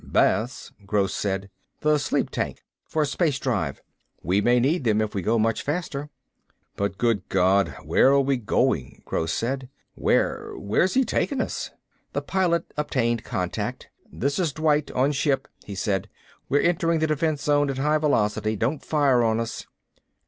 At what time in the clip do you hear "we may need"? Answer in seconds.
4.23-4.83